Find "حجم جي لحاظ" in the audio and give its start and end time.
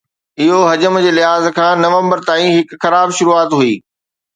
0.71-1.45